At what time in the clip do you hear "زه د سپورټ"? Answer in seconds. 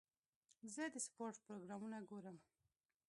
0.73-1.35